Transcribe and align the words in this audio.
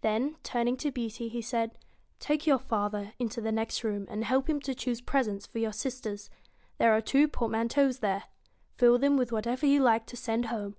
Then, 0.00 0.34
turning 0.42 0.76
to 0.78 0.90
Beauty, 0.90 1.28
he 1.28 1.40
said: 1.40 1.78
'Take 2.18 2.44
your 2.44 2.58
father 2.58 3.12
into 3.20 3.40
the 3.40 3.52
next 3.52 3.84
room, 3.84 4.04
and 4.10 4.24
help 4.24 4.50
him 4.50 4.58
to 4.62 4.74
choose 4.74 5.00
presents 5.00 5.46
for 5.46 5.60
your 5.60 5.72
sisters. 5.72 6.28
There 6.78 6.90
are 6.90 7.00
two 7.00 7.28
port 7.28 7.52
manteaus 7.52 8.00
there. 8.00 8.24
Fill 8.78 8.98
them 8.98 9.16
with 9.16 9.30
whatever 9.30 9.66
you 9.66 9.80
like 9.80 10.06
to 10.06 10.16
send 10.16 10.46
home. 10.46 10.74